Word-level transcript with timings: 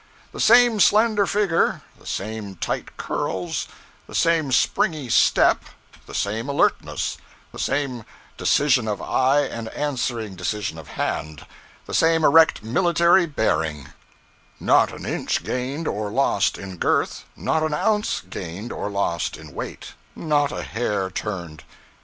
The 0.31 0.39
same 0.39 0.79
slender 0.79 1.27
figure, 1.27 1.83
the 1.99 2.07
same 2.07 2.55
tight 2.55 2.97
curls, 2.97 3.67
the 4.07 4.15
same 4.15 4.51
springy 4.51 5.09
step, 5.09 5.63
the 6.07 6.15
same 6.15 6.49
alertness, 6.49 7.19
the 7.51 7.59
same 7.59 8.03
decision 8.35 8.87
of 8.87 8.99
eye 8.99 9.41
and 9.41 9.69
answering 9.69 10.33
decision 10.33 10.79
of 10.79 10.87
hand, 10.97 11.45
the 11.85 11.93
same 11.93 12.23
erect 12.23 12.63
military 12.63 13.27
bearing; 13.27 13.89
not 14.59 14.91
an 14.91 15.05
inch 15.05 15.43
gained 15.43 15.87
or 15.87 16.09
lost 16.09 16.57
in 16.57 16.77
girth, 16.77 17.25
not 17.35 17.61
an 17.61 17.75
ounce 17.75 18.21
gained 18.21 18.71
or 18.71 18.89
lost 18.89 19.37
in 19.37 19.53
weight, 19.53 19.93
not 20.15 20.51
a 20.51 20.63
hair 20.63 21.11
turned. 21.11 21.63